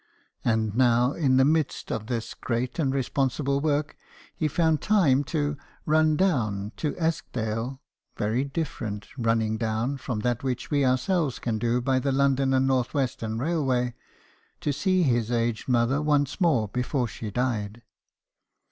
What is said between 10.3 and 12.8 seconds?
which we ourselves can do by the London and